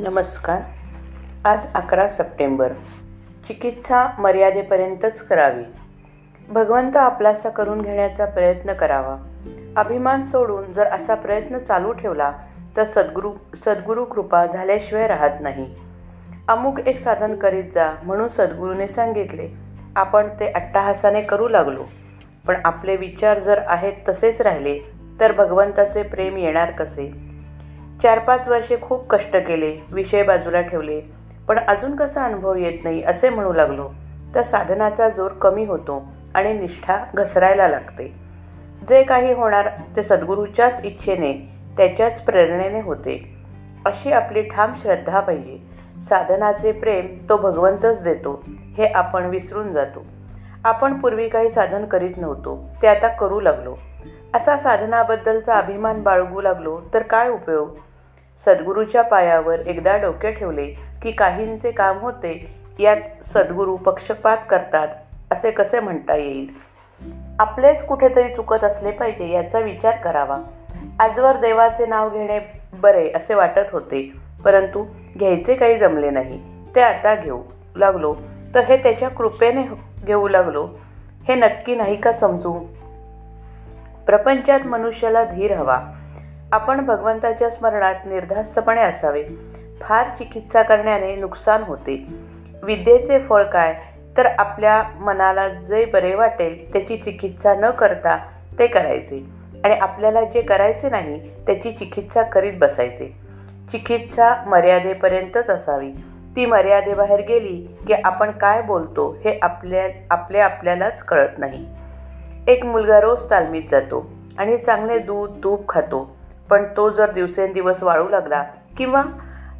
[0.00, 0.62] नमस्कार.
[1.44, 2.72] आज अकरा सप्टेंबर.
[3.48, 5.64] चिकित्सा मर्यादेपर्यंतच करावी.
[6.48, 9.16] भगवंत आपलासा करून घेण्याचा प्रयत्न करावा.
[9.76, 12.32] अभिमान सोडून जर असा प्रयत्न चालू ठेवला
[12.76, 15.74] तर सद्गुरू सद्गुरू कृपा झाल्याशिवाय राहत नाही.
[16.48, 19.48] अमुक एक साधन करीत जा म्हणून सद्गुरूने सांगितले
[19.96, 21.84] आपण ते अट्टहासाने करू लागलो.
[22.46, 24.78] पण आपले विचार जर आहेत तसेच राहिले
[25.20, 27.35] तर भगवंताचे प्रेम येणार कसे?
[28.02, 31.00] चार पाच वर्षे खूप कष्ट केले विषय बाजूला ठेवले.
[31.48, 33.88] पण अजून कसा अनुभव येत नाही असे म्हणू लागलो.
[34.34, 38.14] तर साधनाचा जोर कमी होतो आणि निष्ठा घसरायला लागते.
[38.88, 41.32] जे काही होणार ते सद्गुरूच्याच इच्छेने
[41.76, 43.36] त्याच्याच प्रेरणेने होते.
[43.86, 45.58] अशी आपली ठाम श्रद्धा पाहिजे.
[46.00, 50.06] साधनाचे प्रेम तो भगवंतच देतो हे आपण विसरून जातो.
[50.64, 53.74] आपण पूर्वी काही साधन करीत नव्हतो ते आता करू लागलो.
[54.36, 57.68] असा साधनाबद्दलचा अभिमान बाळगू लागलो तर काय उपयोग?
[58.44, 60.66] सद्गुरूच्या पायावर एकदा डोके ठेवले
[61.02, 64.88] की काहींचे काम होते यात सद्गुरू पक्षपात करतात
[65.32, 66.46] असे कसे म्हणता येईल?
[67.38, 70.38] आपलेच कुठेतरी चुकत असले पाहिजे याचा विचार करावा.
[71.00, 72.40] आजवर देवाचे नाव घेणे
[72.72, 74.12] बरे असे वाटत होते
[74.44, 74.84] परंतु
[75.18, 76.42] घ्यायचे काही जमले नाही.
[76.74, 77.42] ते आता घेऊ
[77.76, 78.14] लागलो.
[78.54, 79.62] तर हे त्याच्या कृपेने
[80.04, 80.68] घेऊ लागलो.
[81.28, 82.60] हे नक्की नाही का समजू?
[84.06, 85.80] प्रपंचात मनुष्याला धीर हवा.
[86.52, 89.24] आपण भगवंताच्या स्मरणात निर्धास्तपणे असावे.
[89.80, 92.06] फार चिकित्सा करण्याने नुकसान होते.
[92.62, 93.76] विद्येचे फळ काय?
[94.16, 98.18] तर आपल्या मनाला जे बरे वाटेल त्याची चिकित्सा न करता
[98.58, 99.26] ते करायचे.
[99.64, 103.16] आणि आपल्याला जे करायचे नाही त्याची चिकित्सा करीत बसायचे.
[103.72, 105.90] चिकित्सा मर्यादेपर्यंतच असावी.
[106.36, 111.66] ती मर्यादेबाहेर गेली की आपण काय बोलतो हे आपल्या आपले आपल्यालाच कळत नाही.
[112.48, 113.98] एक मुलगा रोज तालमीत जातो
[114.38, 116.16] आणि चांगले दूध तूप खातो.
[116.50, 118.42] पण तो जर दिवसेंदिवस वाळू लागला
[118.78, 119.02] किंवा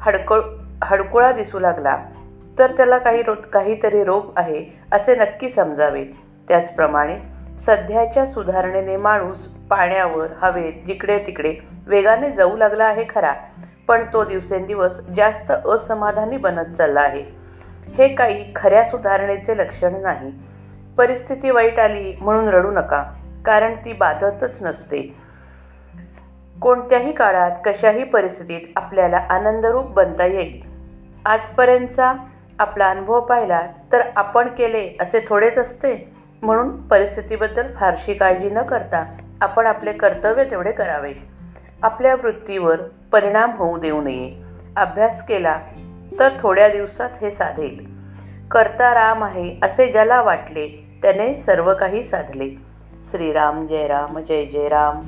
[0.00, 0.40] हडकळ
[0.84, 1.96] हडकुळा दिसू लागला
[2.58, 6.04] तर त्याला काही रो काहीतरी रोग आहे असे नक्की समजावे.
[6.48, 7.18] त्याचप्रमाणे
[7.58, 11.54] सध्याच्या सुधारणेने माणूस पाण्यावर हवेत जिकडे तिकडे
[11.86, 13.32] वेगाने जाऊ लागला आहे खरा
[13.88, 17.24] पण तो दिवसेंदिवस जास्त असमाधानी बनत चालला आहे.
[17.94, 20.32] हे काही खऱ्या सुधारणेचे लक्षण नाही.
[20.98, 23.04] परिस्थिती वाईट आली म्हणून रडू नका
[23.44, 25.16] कारण ती बाधतच नसते.
[26.62, 30.62] कोणत्याही काळात कशाही परिस्थितीत आपल्याला आनंदरूप बनता येईल.
[31.26, 32.12] आजपर्यंतचा
[32.58, 33.62] आपला अनुभव पाहिला
[33.92, 36.12] तर आपण केले असे थोडेच असते
[36.42, 41.12] म्हणून परिस्थितीबद्दल फारशी काळजी न करता आपण आपले कर्तव्य तेवढे करावे.
[41.82, 42.76] आपल्या वृत्तीवर
[43.12, 44.42] परिणाम होऊ देऊ नये.
[44.76, 45.60] अभ्यास केला
[46.18, 47.94] तर थोड्या दिवसात हे साधेल.
[48.50, 50.68] करता राम आहे असे ज्याला वाटले
[51.02, 52.50] त्याने सर्व काही साधले.
[53.04, 55.00] श्रीराम जय राम जय जय राम.